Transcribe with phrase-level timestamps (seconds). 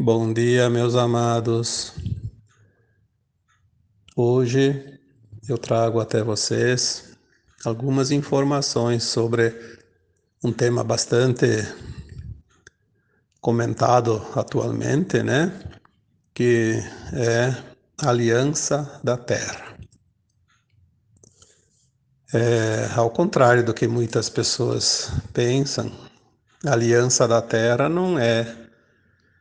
[0.00, 1.92] Bom dia, meus amados.
[4.14, 4.96] Hoje
[5.48, 7.16] eu trago até vocês
[7.64, 9.52] algumas informações sobre
[10.44, 11.46] um tema bastante
[13.40, 15.52] comentado atualmente, né?
[16.32, 16.80] Que
[17.12, 17.48] é
[18.00, 19.76] a Aliança da Terra.
[22.32, 25.90] É, ao contrário do que muitas pessoas pensam,
[26.64, 28.67] a Aliança da Terra não é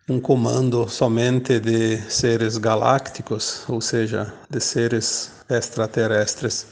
[0.10, 6.66] um comando somente de seres galácticos, ou seja, de seres extraterrestres.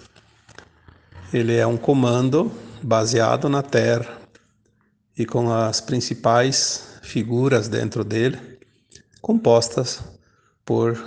[1.34, 2.50] Ele é um comando
[2.82, 4.22] baseado na Terra
[5.18, 8.40] e com as principais figuras dentro dele,
[9.22, 10.02] compostas
[10.64, 10.98] por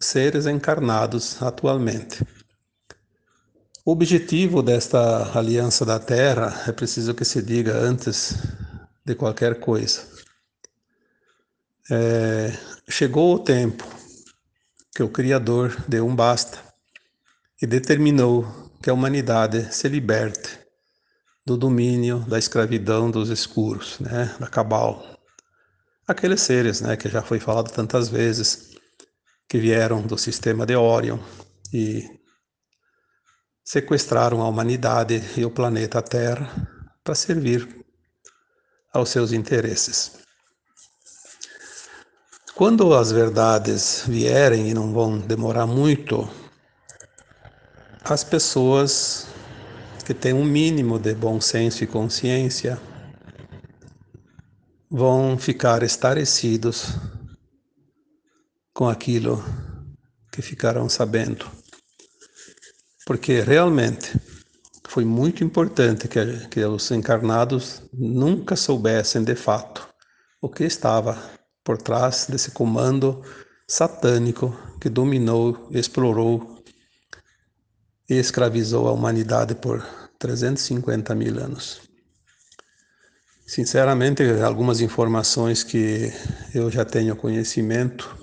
[0.00, 2.24] seres encarnados atualmente.
[3.84, 8.34] O objetivo desta aliança da Terra é preciso que se diga antes
[9.04, 10.15] de qualquer coisa
[11.90, 12.52] é,
[12.88, 13.84] chegou o tempo
[14.94, 16.58] que o Criador deu um basta
[17.60, 18.46] e determinou
[18.82, 20.58] que a humanidade se liberte
[21.44, 25.04] do domínio da escravidão dos escuros, né, da cabal.
[26.08, 28.76] Aqueles seres, né, que já foi falado tantas vezes,
[29.48, 31.18] que vieram do sistema de Orion
[31.72, 32.04] e
[33.64, 36.50] sequestraram a humanidade e o planeta Terra
[37.04, 37.84] para servir
[38.92, 40.25] aos seus interesses.
[42.56, 46.26] Quando as verdades vierem e não vão demorar muito,
[48.02, 49.26] as pessoas
[50.06, 52.80] que têm um mínimo de bom senso e consciência
[54.90, 56.94] vão ficar estarecidos
[58.72, 59.44] com aquilo
[60.32, 61.46] que ficarão sabendo.
[63.04, 64.18] Porque realmente
[64.88, 69.86] foi muito importante que, que os encarnados nunca soubessem de fato
[70.40, 71.35] o que estava
[71.66, 73.24] por trás desse comando
[73.66, 76.62] satânico que dominou, explorou
[78.08, 79.84] e escravizou a humanidade por
[80.16, 81.80] 350 mil anos.
[83.44, 86.12] Sinceramente, algumas informações que
[86.54, 88.16] eu já tenho conhecimento,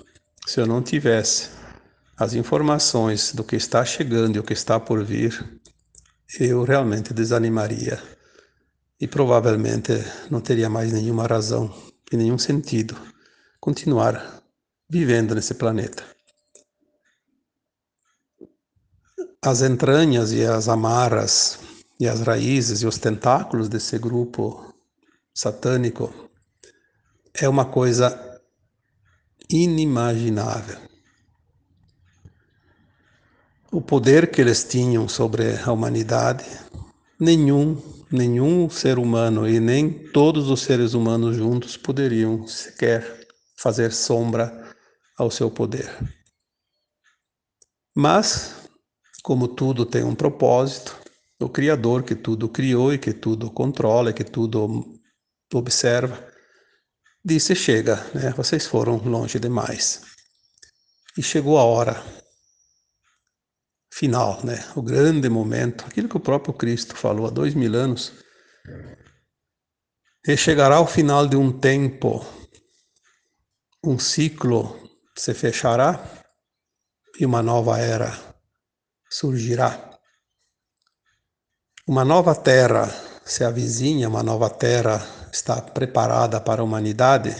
[0.46, 1.50] se eu não tivesse
[2.16, 5.60] as informações do que está chegando e o que está por vir,
[6.40, 8.02] eu realmente desanimaria
[8.98, 9.92] e provavelmente
[10.30, 11.70] não teria mais nenhuma razão
[12.10, 12.96] e nenhum sentido
[13.64, 14.42] continuar
[14.90, 16.04] vivendo nesse planeta.
[19.40, 21.60] As entranhas e as amarras
[21.98, 24.70] e as raízes e os tentáculos desse grupo
[25.32, 26.12] satânico
[27.32, 28.38] é uma coisa
[29.48, 30.76] inimaginável.
[33.72, 36.44] O poder que eles tinham sobre a humanidade,
[37.18, 43.23] nenhum, nenhum ser humano e nem todos os seres humanos juntos poderiam sequer
[43.64, 44.76] fazer sombra
[45.16, 45.90] ao seu poder.
[47.96, 48.68] Mas,
[49.22, 50.94] como tudo tem um propósito,
[51.40, 55.00] o Criador que tudo criou e que tudo controla, que tudo
[55.54, 56.30] observa,
[57.24, 58.34] disse: chega, né?
[58.36, 60.02] vocês foram longe demais.
[61.16, 62.04] E chegou a hora
[63.90, 64.62] final, né?
[64.76, 68.12] o grande momento, aquilo que o próprio Cristo falou há dois mil anos.
[70.26, 72.43] E chegará o final de um tempo
[73.86, 74.80] um ciclo
[75.14, 76.02] se fechará
[77.18, 78.12] e uma nova era
[79.10, 79.90] surgirá.
[81.86, 82.88] Uma nova terra
[83.24, 87.34] se avizinha, uma nova terra está preparada para a humanidade,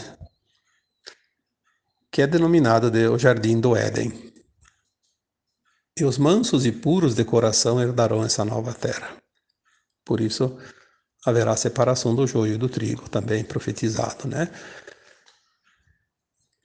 [2.13, 4.33] que é denominada de o Jardim do Éden.
[5.99, 9.17] E os mansos e puros de coração herdarão essa nova terra.
[10.05, 10.59] Por isso
[11.25, 14.51] haverá separação do joio e do trigo, também profetizado, né?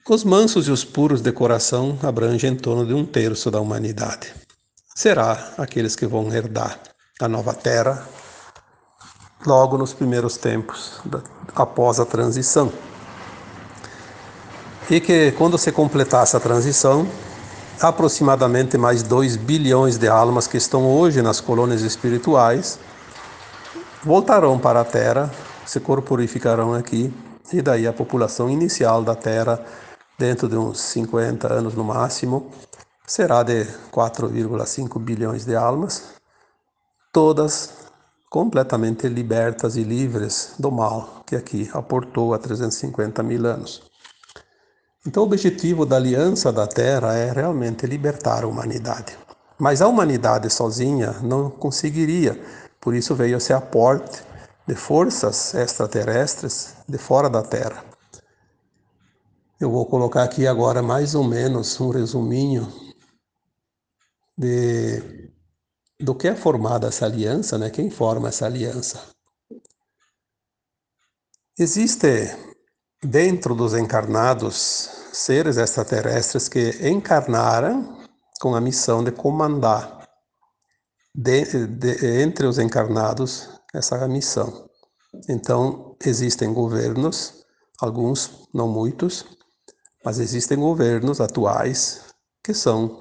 [0.09, 4.34] Os mansos e os puros de coração abrangem em torno de um terço da humanidade.
[4.96, 6.80] Será aqueles que vão herdar
[7.22, 8.08] a nova terra
[9.46, 11.00] logo nos primeiros tempos,
[11.56, 12.73] após a transição.
[14.90, 17.08] E que quando se completar essa transição,
[17.79, 22.79] aproximadamente mais 2 bilhões de almas que estão hoje nas colônias espirituais
[24.03, 25.32] voltarão para a Terra,
[25.67, 27.14] se corporificarão aqui,
[27.53, 29.64] e daí a população inicial da Terra
[30.20, 32.52] dentro de uns 50 anos no máximo,
[33.08, 36.16] será de 4,5 bilhões de almas,
[37.14, 37.88] todas
[38.30, 43.82] completamente libertas e livres do mal que aqui aportou há 350 mil anos.
[45.08, 49.18] Então, o objetivo da aliança da Terra é realmente libertar a humanidade.
[49.58, 52.40] Mas a humanidade sozinha não conseguiria,
[52.82, 54.22] por isso veio esse aporte
[54.68, 57.89] de forças extraterrestres de fora da Terra
[59.59, 62.66] Eu vou colocar aqui agora mais ou menos um resuminho
[64.38, 65.29] de
[66.00, 67.70] do que é formada essa aliança, né?
[67.70, 69.03] Quem forma essa aliança?
[71.58, 72.34] Existe
[73.03, 74.56] dentro dos encarnados
[75.11, 77.97] seres extraterrestres que encarnaram
[78.40, 80.08] com a missão de comandar
[81.14, 84.70] de, de, entre os encarnados essa missão.
[85.28, 87.44] Então, existem governos,
[87.82, 89.26] alguns, não muitos,
[90.09, 92.03] mas existem governos atuais
[92.44, 93.00] que são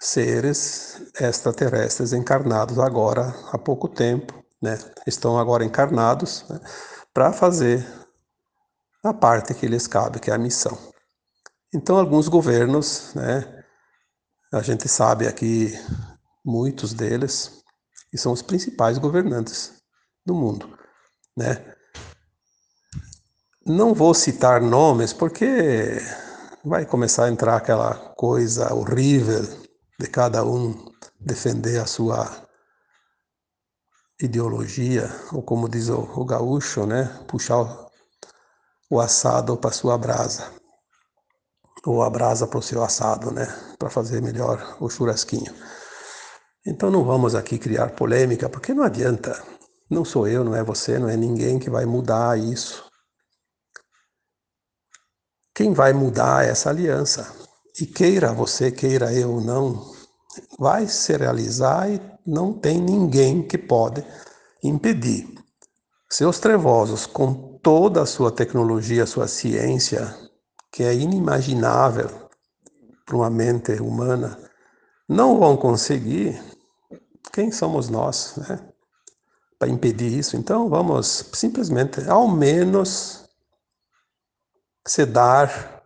[0.00, 4.76] seres extraterrestres encarnados agora há pouco tempo, né?
[5.06, 6.60] Estão agora encarnados né?
[7.14, 7.86] para fazer
[9.04, 10.76] a parte que lhes cabe, que é a missão.
[11.72, 13.64] Então, alguns governos, né?
[14.52, 15.72] A gente sabe aqui
[16.44, 17.62] muitos deles
[18.12, 19.74] e são os principais governantes
[20.26, 20.76] do mundo,
[21.36, 21.76] né?
[23.64, 26.00] Não vou citar nomes porque
[26.64, 29.40] vai começar a entrar aquela coisa horrível
[30.00, 30.74] de cada um
[31.20, 32.28] defender a sua
[34.20, 37.86] ideologia, ou como diz o, o gaúcho, né, puxar o,
[38.90, 40.50] o assado para sua brasa,
[41.86, 43.46] ou a brasa para o seu assado, né,
[43.78, 45.54] para fazer melhor o churrasquinho.
[46.66, 49.40] Então não vamos aqui criar polêmica, porque não adianta.
[49.88, 52.90] Não sou eu, não é você, não é ninguém que vai mudar isso.
[55.54, 57.30] Quem vai mudar essa aliança?
[57.80, 59.92] E queira você, queira eu não,
[60.58, 64.04] vai se realizar e não tem ninguém que pode
[64.62, 65.28] impedir.
[66.08, 70.14] Seus trevosos, com toda a sua tecnologia, sua ciência,
[70.70, 72.08] que é inimaginável
[73.04, 74.38] para uma mente humana,
[75.08, 76.40] não vão conseguir.
[77.32, 78.68] Quem somos nós, né?
[79.58, 80.36] Para impedir isso.
[80.36, 83.21] Então vamos simplesmente, ao menos,
[84.86, 85.82] se dar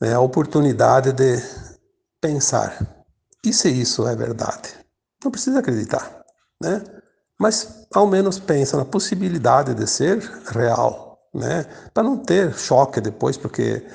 [0.00, 1.36] né, a oportunidade de
[2.20, 3.04] pensar
[3.44, 4.74] e se isso é verdade?
[5.24, 6.24] Não precisa acreditar,
[6.60, 6.82] né?
[7.38, 11.64] Mas ao menos pensa na possibilidade de ser real, né?
[11.94, 13.86] Para não ter choque depois, porque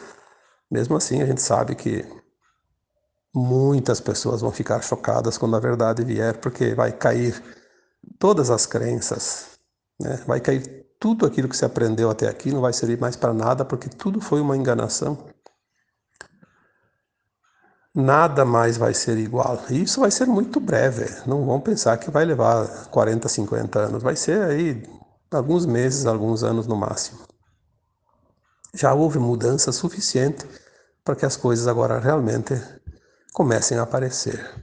[0.72, 2.06] mesmo assim a gente sabe que
[3.36, 7.42] muitas pessoas vão ficar chocadas quando a verdade vier, porque vai cair
[8.20, 9.60] todas as crenças,
[10.00, 10.24] né?
[10.26, 13.66] Vai cair tudo aquilo que se aprendeu até aqui, não vai servir mais para nada,
[13.66, 15.18] porque tudo foi uma enganação
[17.94, 19.62] nada mais vai ser igual.
[19.70, 21.06] E isso vai ser muito breve.
[21.28, 24.02] Não vão pensar que vai levar 40, 50 anos.
[24.02, 24.82] Vai ser aí
[25.30, 27.20] alguns meses, alguns anos no máximo.
[28.74, 30.48] Já houve mudança suficiente
[31.04, 32.54] para que as coisas agora realmente
[33.34, 34.63] comecem a aparecer.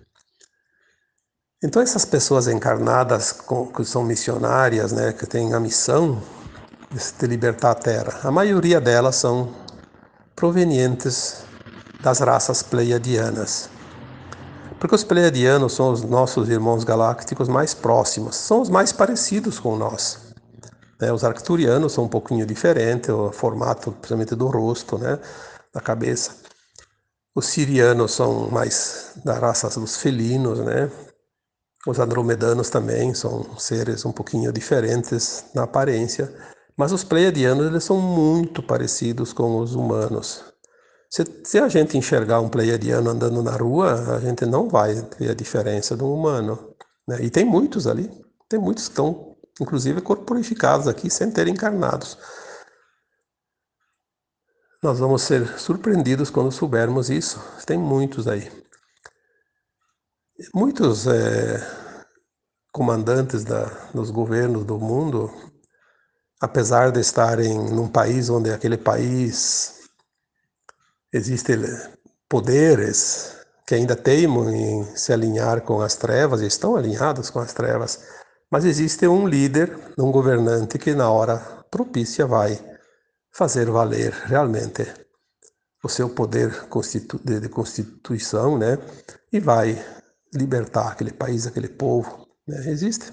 [1.62, 3.36] Então essas pessoas encarnadas
[3.76, 6.22] que são missionárias, né, que têm a missão
[6.90, 9.52] de libertar a Terra, a maioria delas são
[10.34, 11.44] provenientes
[12.02, 13.68] das raças pleiadianas.
[14.78, 19.76] Porque os pleiadianos são os nossos irmãos galácticos mais próximos, são os mais parecidos com
[19.76, 20.32] nós.
[20.98, 21.12] Né?
[21.12, 25.18] Os arcturianos são um pouquinho diferentes, o formato principalmente do rosto, né?
[25.74, 26.36] da cabeça.
[27.34, 30.90] Os sirianos são mais da raça dos felinos, né?
[31.86, 36.32] Os andromedanos também são seres um pouquinho diferentes na aparência,
[36.76, 40.44] mas os pleiadianos eles são muito parecidos com os humanos.
[41.08, 45.30] Se, se, a gente enxergar um pleiadiano andando na rua, a gente não vai ver
[45.30, 46.74] a diferença do humano.
[47.08, 47.22] Né?
[47.22, 48.08] E tem muitos ali,
[48.48, 52.16] tem muitos que estão, inclusive, corporificados aqui sem terem encarnados.
[54.82, 57.42] Nós vamos ser surpreendidos quando soubermos isso.
[57.66, 58.59] Tem muitos aí.
[60.54, 61.60] Muitos é,
[62.72, 65.30] comandantes da, dos governos do mundo,
[66.40, 69.80] apesar de estarem num país onde aquele país
[71.12, 71.58] Existem
[72.28, 78.00] poderes que ainda teimam em se alinhar com as trevas estão alinhados com as trevas,
[78.48, 82.60] mas existe um líder, um governante que na hora propícia vai
[83.32, 84.86] fazer valer realmente
[85.82, 86.52] o seu poder
[87.24, 88.78] de constituição, né?
[89.32, 89.84] E vai
[90.34, 92.26] libertar aquele país, aquele povo.
[92.46, 92.70] Né?
[92.70, 93.12] Existe.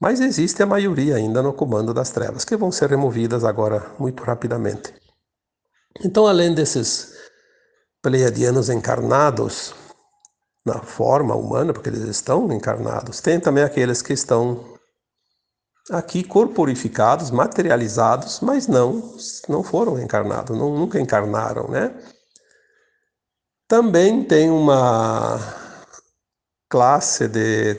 [0.00, 4.22] Mas existe a maioria ainda no comando das trevas, que vão ser removidas agora muito
[4.22, 4.92] rapidamente.
[6.04, 7.14] Então, além desses
[8.02, 9.74] pleiadianos encarnados
[10.66, 14.74] na forma humana, porque eles estão encarnados, tem também aqueles que estão
[15.90, 19.16] aqui corporificados, materializados, mas não
[19.48, 21.94] não foram encarnados, não, nunca encarnaram, né?
[23.68, 25.38] Também tem uma
[26.74, 27.78] classe de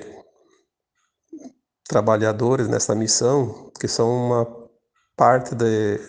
[1.85, 4.69] trabalhadores nessa missão que são uma
[5.17, 5.99] parte de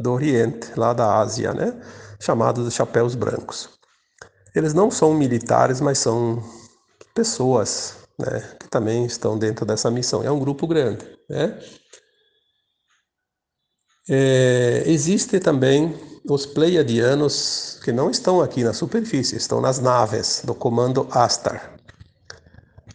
[0.00, 1.78] do Oriente, lá da Ásia, né?
[2.18, 3.68] chamados de chapéus brancos.
[4.54, 6.42] Eles não são militares, mas são
[7.14, 10.22] pessoas né, que também estão dentro dessa missão.
[10.22, 11.04] É um grupo grande.
[11.28, 11.60] Né?
[14.08, 15.94] É, existe também
[16.28, 21.72] os pleiadianos que não estão aqui na superfície, estão nas naves do comando Astar.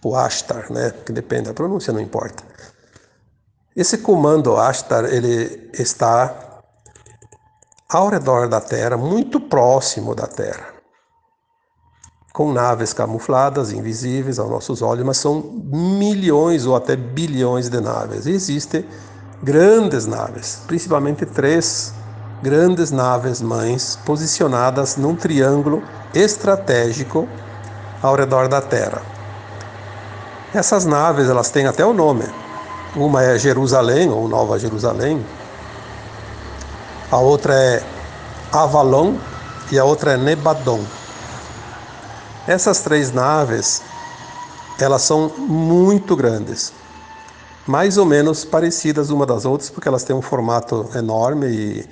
[0.03, 0.93] O Astar, né?
[1.05, 2.43] Que depende, a pronúncia não importa.
[3.75, 6.61] Esse comando Astar, ele está
[7.89, 10.73] ao redor da Terra, muito próximo da Terra,
[12.33, 18.25] com naves camufladas, invisíveis aos nossos olhos, mas são milhões ou até bilhões de naves.
[18.25, 18.85] E existem
[19.41, 21.93] grandes naves, principalmente três
[22.43, 25.81] grandes naves mães posicionadas num triângulo
[26.13, 27.25] estratégico
[28.01, 29.01] ao redor da Terra.
[30.53, 32.25] Essas naves elas têm até o nome.
[32.97, 35.25] Uma é Jerusalém ou Nova Jerusalém,
[37.09, 37.81] a outra é
[38.51, 39.15] Avalon
[39.71, 40.83] e a outra é Nebadon.
[42.45, 43.81] Essas três naves
[44.77, 46.73] elas são muito grandes
[47.65, 51.89] mais ou menos parecidas uma das outras, porque elas têm um formato enorme e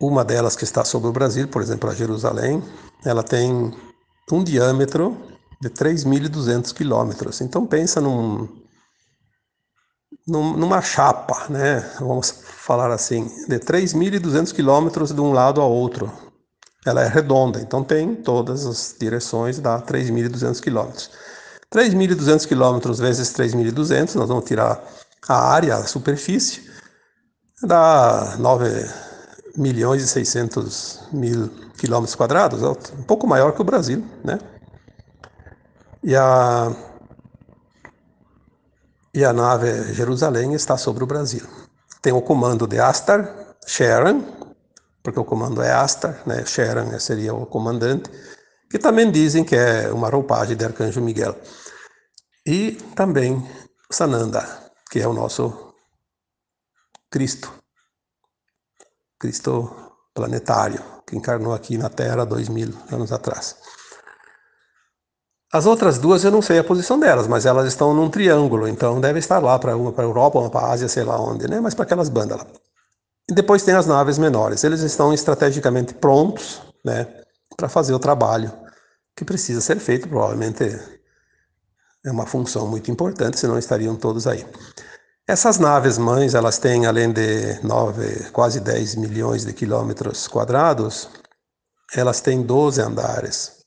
[0.00, 2.62] uma delas que está sobre o Brasil, por exemplo, a Jerusalém,
[3.04, 3.72] ela tem
[4.30, 5.16] um diâmetro
[5.60, 7.40] de 3.200 quilômetros.
[7.40, 8.48] Então pensa num,
[10.26, 11.80] num, numa chapa, né?
[11.98, 16.12] Vamos falar assim, de 3.200 quilômetros de um lado ao outro.
[16.84, 21.10] Ela é redonda, então tem todas as direções, dá 3.200 quilômetros.
[21.72, 24.80] 3.200 quilômetros vezes 3.200, nós vamos tirar
[25.28, 26.70] a área, a superfície,
[27.62, 28.66] dá 9
[29.56, 31.48] milhões e 600 mil
[31.78, 34.38] quilômetros quadrados, é um pouco maior que o Brasil, né?
[36.02, 36.74] E a,
[39.14, 41.46] e a nave Jerusalém está sobre o Brasil.
[42.00, 44.22] Tem o comando de Astar, Sharon,
[45.02, 46.44] porque o comando é Astar, né?
[46.44, 48.10] Sharon seria o comandante,
[48.70, 51.36] que também dizem que é uma roupagem de Arcanjo Miguel.
[52.46, 53.44] E também
[53.90, 54.46] Sananda,
[54.90, 55.74] que é o nosso
[57.10, 57.52] Cristo,
[59.18, 59.74] Cristo
[60.14, 63.56] planetário, que encarnou aqui na Terra dois mil anos atrás.
[65.52, 69.00] As outras duas eu não sei a posição delas, mas elas estão num triângulo, então
[69.00, 71.48] deve estar lá para uma para a Europa, uma para a Ásia, sei lá onde,
[71.48, 71.60] né?
[71.60, 72.46] Mas para aquelas bandas lá.
[73.30, 74.64] E depois tem as naves menores.
[74.64, 77.06] Eles estão estrategicamente prontos, né,
[77.56, 78.52] para fazer o trabalho
[79.16, 80.64] que precisa ser feito, provavelmente
[82.04, 84.46] é uma função muito importante, senão estariam todos aí.
[85.28, 91.10] Essas naves mães, elas têm além de 9, quase 10 milhões de quilômetros quadrados,
[91.92, 93.64] elas têm 12 andares.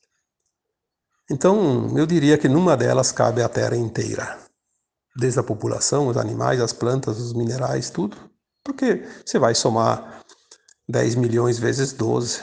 [1.30, 4.38] Então, eu diria que numa delas cabe a Terra inteira.
[5.14, 8.16] Desde a população, os animais, as plantas, os minerais, tudo.
[8.64, 10.22] Porque você vai somar
[10.88, 12.40] 10 milhões vezes 12,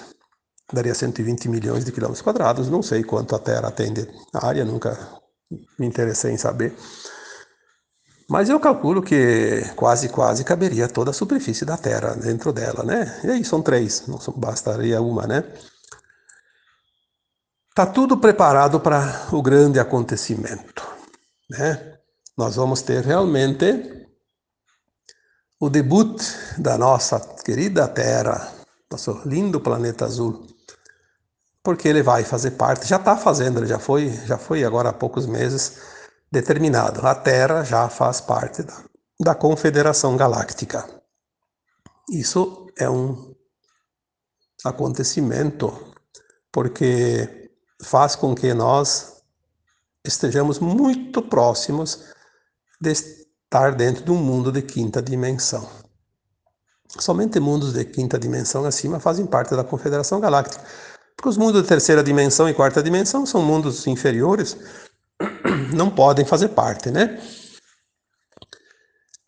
[0.72, 2.70] daria 120 milhões de quilômetros quadrados.
[2.70, 4.96] Não sei quanto a Terra atende a área, nunca
[5.80, 6.76] me interessei em saber.
[8.30, 13.22] Mas eu calculo que quase, quase caberia toda a superfície da Terra dentro dela, né?
[13.24, 15.44] E aí são três, não bastaria uma, né?
[17.74, 20.86] Tá tudo preparado para o grande acontecimento,
[21.50, 21.98] né?
[22.38, 24.06] Nós vamos ter realmente
[25.60, 26.22] o debut
[26.58, 28.54] da nossa querida Terra,
[28.92, 30.46] nosso lindo planeta azul,
[31.64, 35.26] porque ele vai fazer parte, já está fazendo, já foi, já foi agora há poucos
[35.26, 35.97] meses
[36.32, 37.06] determinado.
[37.06, 38.84] A Terra já faz parte da,
[39.20, 40.88] da Confederação Galáctica.
[42.10, 43.36] Isso é um
[44.64, 45.94] acontecimento
[46.52, 47.50] porque
[47.84, 49.22] faz com que nós
[50.06, 52.06] estejamos muito próximos
[52.80, 55.70] de estar dentro de um mundo de quinta dimensão.
[57.00, 60.64] Somente mundos de quinta dimensão acima fazem parte da Confederação Galáctica.
[61.16, 64.56] Porque os mundos de terceira dimensão e quarta dimensão são mundos inferiores,
[65.78, 67.22] não podem fazer parte, né?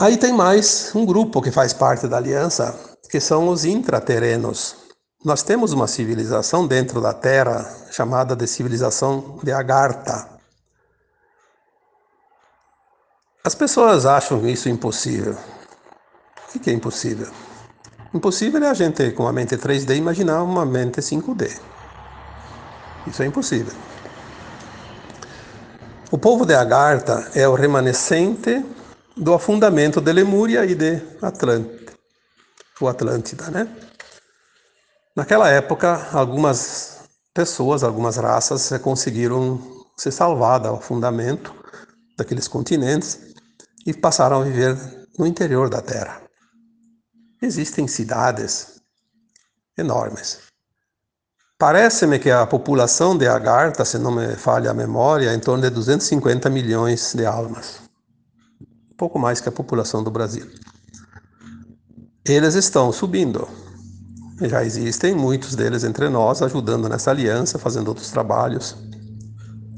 [0.02, 4.76] Aí tem mais um grupo que faz parte da aliança, que são os intraterrenos.
[5.24, 10.40] Nós temos uma civilização dentro da Terra chamada de civilização de Agartha.
[13.44, 15.38] As pessoas acham isso impossível.
[16.56, 17.28] O que é impossível?
[18.14, 21.60] Impossível é a gente, com a mente 3D, imaginar uma mente 5D.
[23.06, 23.74] Isso é impossível.
[26.12, 28.66] O povo de Agartha é o remanescente
[29.16, 31.94] do afundamento de Lemúria e de Atlântida,
[32.82, 33.68] o Atlântida, né?
[35.16, 39.62] Naquela época, algumas pessoas, algumas raças conseguiram
[39.96, 41.54] se salvar do afundamento
[42.18, 43.20] daqueles continentes
[43.86, 44.76] e passaram a viver
[45.20, 46.24] no interior da Terra.
[47.40, 48.82] existem cidades
[49.78, 50.49] enormes.
[51.60, 55.62] Parece-me que a população de Agartha, se não me falha a memória, é em torno
[55.62, 57.82] de 250 milhões de almas.
[58.90, 60.48] Um pouco mais que a população do Brasil.
[62.26, 63.46] Eles estão subindo.
[64.42, 68.78] Já existem muitos deles entre nós ajudando nessa aliança, fazendo outros trabalhos.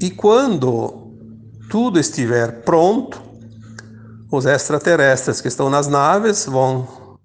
[0.00, 1.10] E quando
[1.68, 3.20] tudo estiver pronto,
[4.30, 7.18] os extraterrestres que estão nas naves vão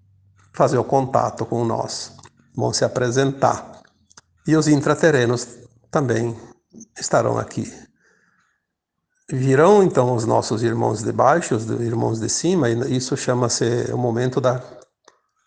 [0.52, 2.14] fazer o contato com nós,
[2.56, 3.77] vão se apresentar
[4.48, 5.48] e os intraterrenos
[5.92, 6.36] também
[6.98, 7.72] estarão aqui.
[9.30, 13.98] Virão então os nossos irmãos de baixo, os irmãos de cima, e isso chama-se o
[13.98, 14.64] momento da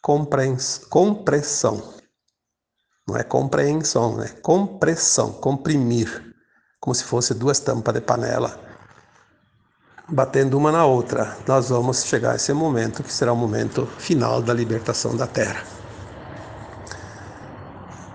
[0.02, 1.94] compressão.
[3.08, 6.34] Não é compreensão, é compressão, comprimir,
[6.78, 8.70] como se fosse duas tampas de panela
[10.10, 11.36] batendo uma na outra.
[11.46, 15.79] Nós vamos chegar a esse momento que será o momento final da libertação da Terra.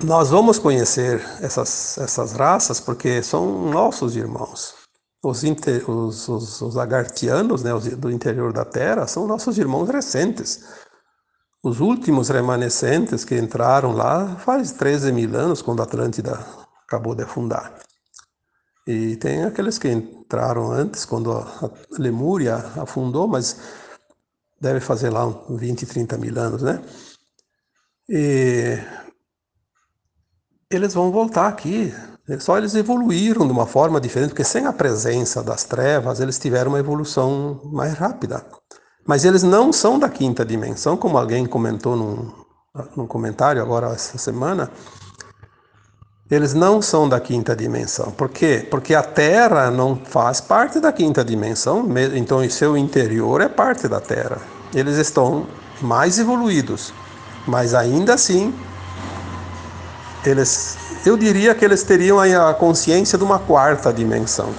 [0.04, 4.76] Nós vamos conhecer essas, essas raças porque são nossos irmãos.
[5.24, 6.76] Os, inter, os, os, os
[7.64, 10.66] né, os do interior da Terra são nossos irmãos recentes.
[11.64, 16.46] Os últimos remanescentes que entraram lá faz 13 mil anos, quando a Atlântida
[16.86, 17.74] acabou de afundar.
[18.86, 23.58] E tem aqueles que entraram antes, quando a Lemúria afundou, mas
[24.62, 26.84] deve fazer lá 20, 30 mil anos, né?
[28.08, 28.78] E
[30.76, 31.94] eles vão voltar aqui.
[32.40, 36.72] Só eles evoluíram de uma forma diferente, porque sem a presença das trevas, eles tiveram
[36.72, 38.44] uma evolução mais rápida.
[39.08, 42.32] Mas eles não são da quinta dimensão, como alguém comentou num,
[42.98, 44.72] num comentário agora essa semana.
[46.30, 48.12] Eles não são da quinta dimensão.
[48.12, 48.68] Por quê?
[48.72, 53.88] Porque a Terra não faz parte da quinta dimensão, então o seu interior é parte
[53.88, 54.40] da Terra.
[54.74, 55.46] Eles estão
[55.80, 56.92] mais evoluídos,
[57.46, 58.52] mas ainda assim
[60.30, 64.54] eles, eu diria que eles teriam a consciência de uma quarta dimensão.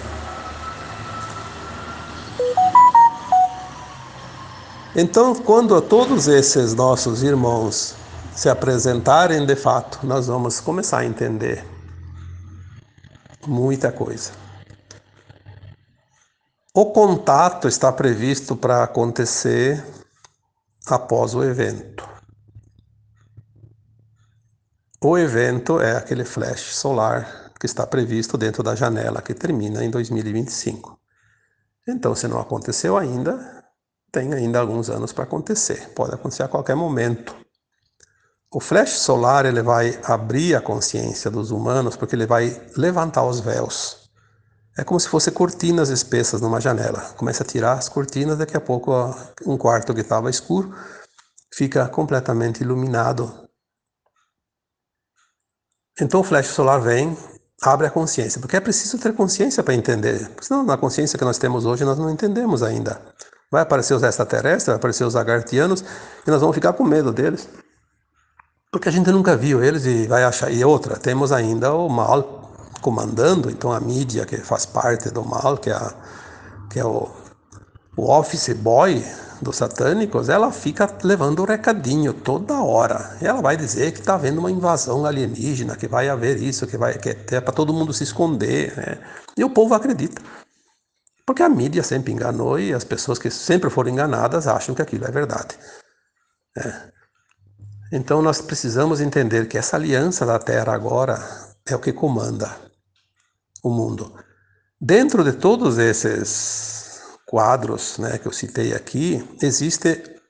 [4.95, 7.95] Então, quando todos esses nossos irmãos
[8.35, 11.63] se apresentarem de fato, nós vamos começar a entender
[13.47, 14.33] muita coisa.
[16.75, 19.85] O contato está previsto para acontecer
[20.87, 22.06] após o evento.
[25.03, 29.91] O evento é aquele flash solar que está previsto dentro da janela que termina em
[29.91, 30.99] 2025.
[31.87, 33.65] Então, se não aconteceu ainda,
[34.11, 35.91] tem ainda alguns anos para acontecer.
[35.95, 37.37] Pode acontecer a qualquer momento.
[38.51, 43.41] O flash solar ele vai abrir a consciência dos humanos porque ele vai levantar os
[43.41, 44.11] véus.
[44.79, 47.01] É como se fosse cortinas espessas numa janela.
[47.17, 48.93] Começa a tirar as cortinas, daqui a pouco
[49.45, 50.75] um quarto que estava escuro
[51.53, 53.46] fica completamente iluminado
[56.01, 57.17] então o flash solar vem,
[57.63, 61.39] abre a consciência, porque é preciso ter consciência para entender, senão na consciência que nós
[61.39, 63.01] temos hoje nós não entendemos ainda.
[63.51, 65.85] Vai aparecer os extraterrestres, vai aparecer os agartianos
[66.27, 67.49] e nós vamos ficar com medo deles.
[68.71, 70.51] Porque a gente nunca viu eles e vai achar.
[70.51, 72.47] E outra, temos ainda o mal
[72.83, 75.95] comandando, então a mídia que faz parte do mal, que é, a,
[76.71, 77.09] que é o,
[77.97, 79.03] o office boy,
[79.41, 83.17] dos satânicos, ela fica levando o recadinho toda hora.
[83.21, 86.99] Ela vai dizer que está havendo uma invasão alienígena, que vai haver isso, que vai
[86.99, 88.77] que é para todo mundo se esconder.
[88.77, 88.99] Né?
[89.37, 90.23] E o povo acredita.
[91.25, 95.07] Porque a mídia sempre enganou e as pessoas que sempre foram enganadas acham que aquilo
[95.07, 95.59] é verdade.
[96.57, 96.97] É.
[97.93, 101.19] Então nós precisamos entender que essa aliança da Terra agora
[101.67, 102.51] é o que comanda
[103.63, 104.13] o mundo.
[104.81, 106.76] Dentro de todos esses
[107.27, 110.21] quadros né, que eu citei aqui, existe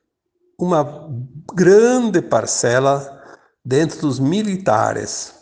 [0.59, 1.09] uma
[1.54, 3.12] grande parcela
[3.62, 5.35] dentro dos militares.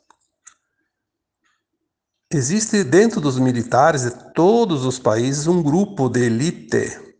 [2.32, 7.16] Existe dentro dos militares de todos os países um grupo de elite,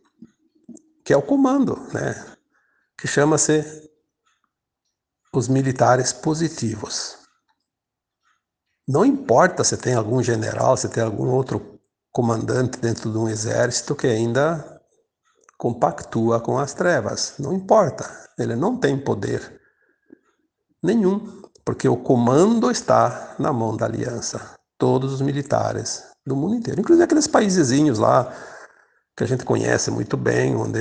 [1.05, 2.35] que é o comando, né,
[2.97, 3.89] que chama-se
[5.33, 7.17] os militares positivos.
[8.87, 11.74] Não importa se tem algum general, se tem algum outro
[12.15, 14.79] comandante dentro de um exército que ainda
[15.57, 17.33] compactua com as trevas.
[17.37, 19.59] Não importa, ele não tem poder
[20.81, 24.55] nenhum, porque o comando está na mão da aliança.
[24.77, 28.33] Todos os militares do mundo inteiro, inclusive aqueles paísezinhos lá
[29.17, 30.79] que a gente conhece muito bem, onde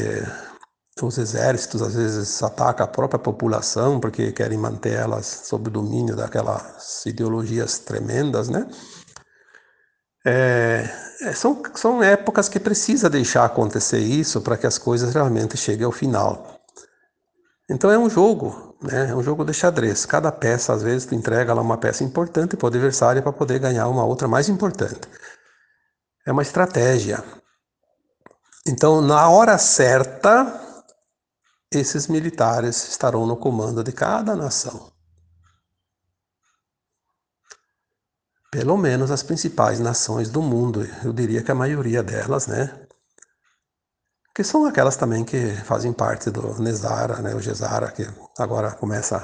[1.02, 6.14] os exércitos às vezes atacam a própria população porque querem manter elas sob o domínio
[6.14, 8.68] daquelas ideologias tremendas, né?
[10.26, 10.88] É,
[11.20, 15.84] é, são, são épocas que precisa deixar acontecer isso para que as coisas realmente cheguem
[15.84, 16.60] ao final.
[17.70, 19.10] Então é um jogo, né?
[19.10, 20.04] É um jogo de xadrez.
[20.04, 23.58] Cada peça, às vezes, tu entrega lá uma peça importante para o adversário para poder
[23.58, 25.08] ganhar uma outra mais importante.
[26.26, 27.22] É uma estratégia.
[28.66, 30.60] Então, na hora certa,
[31.72, 34.93] esses militares estarão no comando de cada nação.
[38.54, 42.86] Pelo menos as principais nações do mundo, eu diria que a maioria delas, né?
[44.32, 47.34] Que são aquelas também que fazem parte do Nezara, né?
[47.34, 48.06] O Gesara, que
[48.38, 49.16] agora começa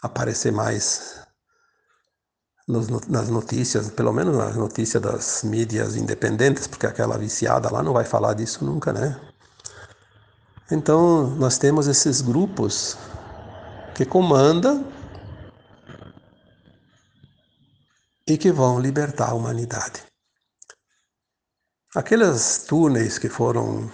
[0.00, 1.20] a aparecer mais
[2.68, 8.04] nas notícias, pelo menos nas notícias das mídias independentes, porque aquela viciada lá não vai
[8.04, 9.20] falar disso nunca, né?
[10.70, 12.96] Então, nós temos esses grupos
[13.96, 14.86] que comandam
[18.28, 20.04] e que vão libertar a humanidade.
[21.96, 23.90] Aqueles túneis que foram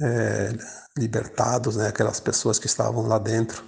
[0.00, 0.50] é,
[0.98, 3.64] libertados, né, aquelas pessoas que estavam lá dentro,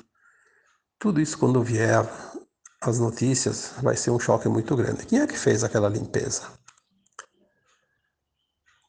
[0.99, 2.05] tudo isso quando vier
[2.83, 5.07] as notícias vai ser um choque muito grande.
[5.07, 6.43] Quem é que fez aquela limpeza?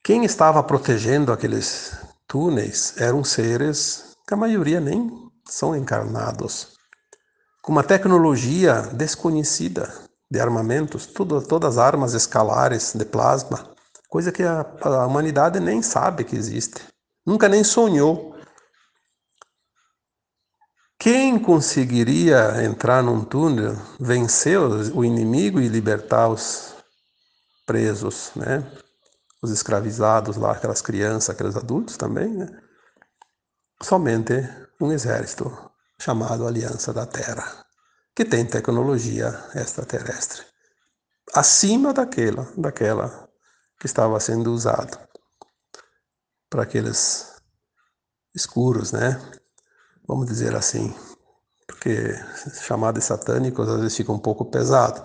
[0.04, 1.92] Quem estava protegendo aqueles
[2.28, 6.76] túneis eram seres que a maioria nem são encarnados,
[7.62, 13.74] com uma tecnologia desconhecida de armamentos, tudo, todas as armas escalares de plasma,
[14.10, 16.82] coisa que a, a humanidade nem sabe que existe,
[17.26, 18.36] nunca nem sonhou.
[21.00, 26.74] Quem conseguiria entrar num túnel, vencer o inimigo e libertar os
[27.66, 28.64] presos, né?
[29.42, 32.48] os escravizados lá, aquelas crianças, aqueles adultos também, né?
[33.84, 34.34] somente
[34.82, 35.56] um exército
[36.00, 37.66] chamado Aliança da Terra,
[38.18, 40.42] que tem tecnologia extraterrestre,
[41.36, 43.30] acima daquela, daquela
[43.80, 45.08] que estava sendo usada
[46.50, 47.32] para aqueles
[48.34, 49.22] escuros, né?
[50.08, 50.92] Vamos dizer assim,
[51.68, 52.16] porque
[52.60, 55.00] chamar de satânicos às vezes fica um pouco pesado,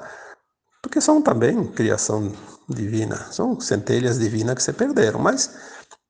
[0.81, 2.33] porque são também criação
[2.66, 3.31] divina.
[3.31, 5.55] São centelhas divinas que se perderam, mas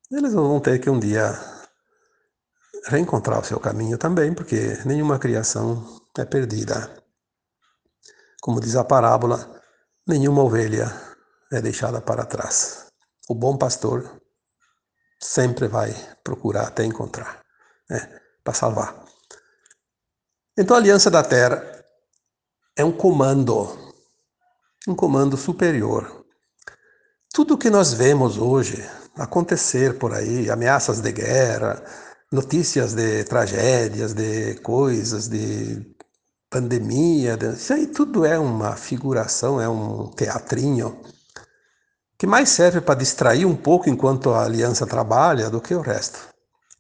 [0.08, 1.36] eles vão ter que um dia
[2.86, 7.02] reencontrar o seu caminho também, porque nenhuma criação é perdida.
[8.40, 9.62] Como diz a parábola,
[10.06, 10.92] nenhuma ovelha
[11.52, 12.86] é deixada para trás.
[13.28, 14.20] O bom pastor
[15.20, 15.94] sempre vai
[16.24, 17.40] procurar até encontrar,
[17.88, 19.04] né, para salvar.
[20.58, 21.84] Então a aliança da terra
[22.76, 23.94] é um comando,
[24.86, 26.22] um comando superior
[27.32, 28.76] tudo que nós vemos hoje
[29.16, 31.82] acontecer por aí, ameaças de guerra,
[32.30, 35.82] notícias de tragédias, de coisas, de
[36.52, 37.54] pandemia, de...
[37.54, 41.00] isso aí tudo é uma figuração, é um teatrinho
[42.18, 46.20] que mais serve para distrair um pouco enquanto a aliança trabalha do que o resto.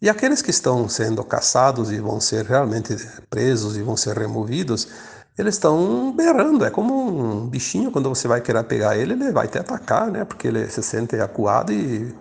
[0.00, 2.94] E aqueles que estão sendo caçados e vão ser realmente
[3.30, 4.88] presos e vão ser removidos,
[5.36, 6.64] eles estão berrando.
[6.64, 10.24] É como um bichinho, quando você vai querer pegar ele, ele vai te atacar, né?
[10.24, 12.14] Porque ele se sente acuado e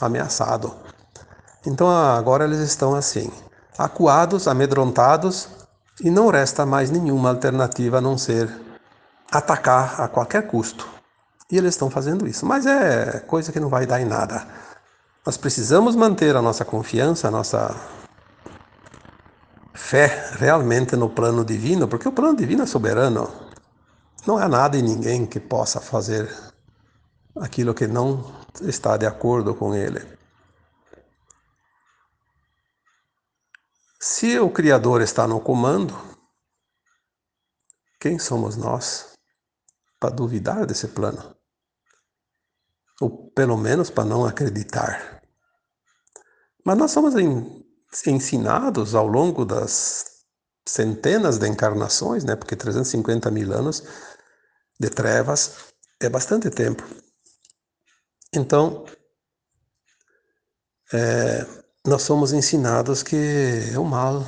[0.00, 0.74] ameaçado.
[1.66, 3.30] Então agora eles estão assim,
[3.78, 5.48] acuados, amedrontados,
[6.00, 8.50] e não resta mais nenhuma alternativa a não ser
[9.30, 10.88] atacar a qualquer custo.
[11.50, 12.44] E eles estão fazendo isso.
[12.44, 14.46] Mas é coisa que não vai dar em nada.
[15.24, 17.74] Nós precisamos manter a nossa confiança, a nossa
[19.74, 23.30] fé realmente no plano divino, porque o plano divino é soberano.
[24.26, 26.28] Não há nada e ninguém que possa fazer
[27.40, 28.24] aquilo que não
[28.62, 30.15] está de acordo com ele.
[34.08, 35.92] Se o Criador está no comando,
[38.00, 39.14] quem somos nós
[39.98, 41.36] para duvidar desse plano?
[43.00, 45.20] Ou pelo menos para não acreditar.
[46.64, 47.14] Mas nós somos
[48.06, 50.24] ensinados ao longo das
[50.64, 52.36] centenas de encarnações, né?
[52.36, 53.82] Porque 350 mil anos
[54.78, 56.84] de trevas é bastante tempo.
[58.32, 58.86] Então,
[60.92, 63.16] é, nós somos ensinados que
[63.76, 64.24] o mal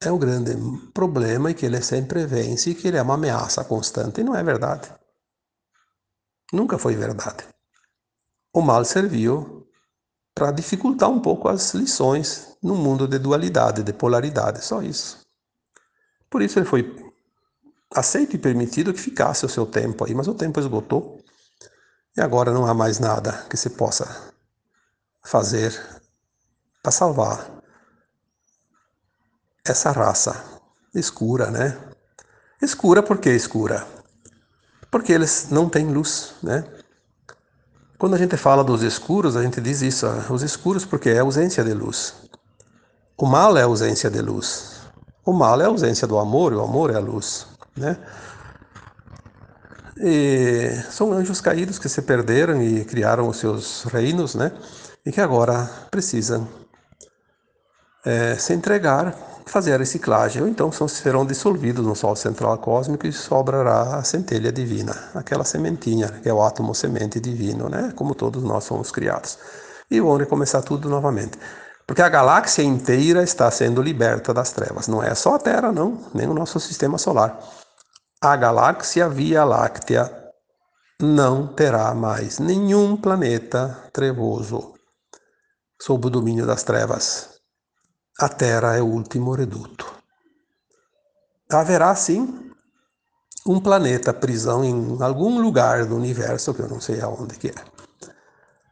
[0.00, 0.54] é um grande
[0.92, 4.20] problema e que ele sempre vence e que ele é uma ameaça constante.
[4.20, 4.92] E não é verdade.
[6.52, 7.44] Nunca foi verdade.
[8.52, 9.66] O mal serviu
[10.34, 15.20] para dificultar um pouco as lições no mundo de dualidade, de polaridade, só isso.
[16.28, 17.12] Por isso ele foi
[17.94, 21.20] aceito e permitido que ficasse o seu tempo aí, mas o tempo esgotou
[22.16, 24.32] e agora não há mais nada que se possa
[25.22, 25.72] fazer
[26.84, 27.50] para salvar
[29.66, 30.44] essa raça
[30.94, 31.78] escura, né?
[32.60, 33.86] Escura por que escura?
[34.90, 36.62] Porque eles não têm luz, né?
[37.96, 41.64] Quando a gente fala dos escuros, a gente diz isso, os escuros porque é ausência
[41.64, 42.16] de luz.
[43.16, 44.82] O mal é ausência de luz.
[45.24, 47.96] O mal é ausência do amor, e o amor é a luz, né?
[49.96, 54.52] E são anjos caídos que se perderam e criaram os seus reinos, né?
[55.06, 56.46] E que agora precisam
[58.04, 59.14] é, se entregar,
[59.46, 64.52] fazer a reciclagem, ou então serão dissolvidos no Sol central cósmico e sobrará a centelha
[64.52, 67.92] divina, aquela sementinha, que é o átomo semente divino, né?
[67.94, 69.38] Como todos nós somos criados.
[69.90, 71.38] E vão recomeçar tudo novamente.
[71.86, 74.88] Porque a galáxia inteira está sendo liberta das trevas.
[74.88, 77.38] Não é só a Terra, não, nem o nosso sistema solar.
[78.22, 80.10] A galáxia Via Láctea
[81.00, 84.72] não terá mais nenhum planeta trevoso
[85.80, 87.33] sob o domínio das trevas.
[88.20, 89.92] A Terra é o último reduto.
[91.50, 92.52] Haverá sim
[93.44, 97.54] um planeta prisão em algum lugar do universo, que eu não sei aonde que é,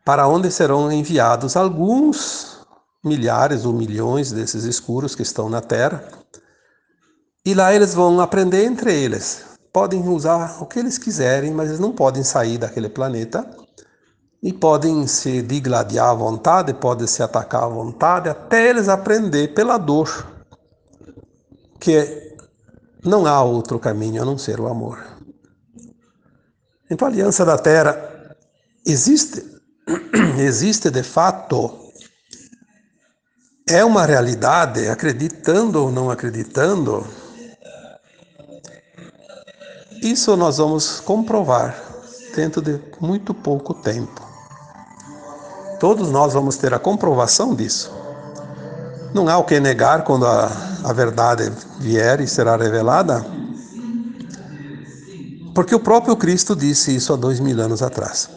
[0.04, 2.64] para onde serão enviados alguns
[3.04, 6.08] milhares ou milhões desses escuros que estão na Terra.
[7.44, 9.44] E lá eles vão aprender entre eles.
[9.72, 13.44] Podem usar o que eles quiserem, mas eles não podem sair daquele planeta.
[14.42, 19.78] E podem se digladiar à vontade, podem se atacar à vontade, até eles aprender pela
[19.78, 20.26] dor
[21.78, 22.36] que
[23.04, 25.00] não há outro caminho a não ser o amor.
[26.90, 28.36] Então a aliança da Terra
[28.84, 29.44] existe,
[30.38, 31.82] existe de fato
[33.68, 37.06] é uma realidade, acreditando ou não acreditando,
[40.02, 41.80] isso nós vamos comprovar
[42.34, 44.21] dentro de muito pouco tempo.
[45.82, 47.92] Todos nós vamos ter a comprovação disso.
[49.12, 50.48] Não há o que negar quando a,
[50.84, 53.26] a verdade vier e será revelada,
[55.52, 58.30] porque o próprio Cristo disse isso há dois mil anos atrás.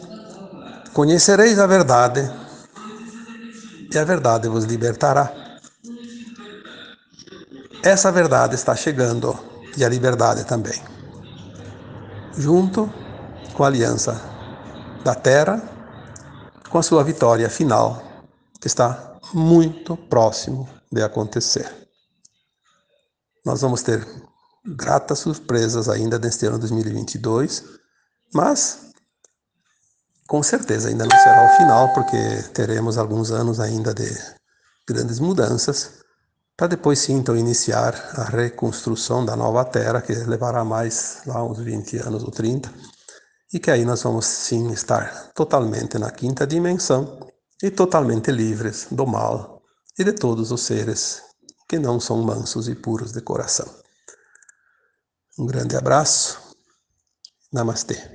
[0.91, 2.27] Conhecereis a verdade
[3.93, 5.31] e a verdade vos libertará.
[7.83, 9.37] Essa verdade está chegando
[9.77, 10.81] e a liberdade também.
[12.35, 12.91] Junto
[13.53, 14.19] com a aliança
[15.03, 15.74] da terra,
[16.75, 18.03] com a sua vitória final,
[18.59, 21.73] que está muito próximo de acontecer.
[23.45, 24.05] Nós vamos ter
[24.65, 27.63] gratas surpresas ainda neste ano 2022,
[28.33, 28.91] mas
[30.27, 34.13] com certeza ainda não será o final, porque teremos alguns anos ainda de
[34.85, 36.03] grandes mudanças,
[36.57, 41.57] para depois sim então iniciar a reconstrução da nova Terra, que levará mais lá uns
[41.57, 42.69] 20 anos ou 30,
[43.53, 47.19] e que aí nós vamos sim estar totalmente na quinta dimensão
[47.61, 49.61] e totalmente livres do mal
[49.97, 51.21] e de todos os seres
[51.67, 53.67] que não são mansos e puros de coração.
[55.37, 56.39] Um grande abraço.
[57.51, 58.14] Namastê.